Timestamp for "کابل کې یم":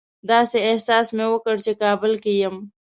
1.83-2.55